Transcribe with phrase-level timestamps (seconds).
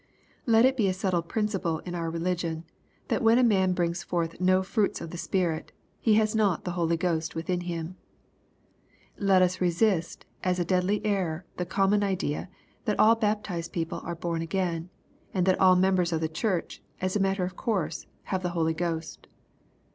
[0.47, 2.63] Let it be a settled principle in our religion
[3.09, 6.71] that when a man brings forth no fruits of the Spirit, he has not the
[6.71, 7.97] Holy Ghost within him.
[9.19, 12.49] Let us resist as a deadly error the common idea,
[12.85, 14.89] that all baptized people are bom again,
[15.35, 18.73] and that all members of the Church, as a matter of course, have the Holy
[18.73, 19.27] Ghost.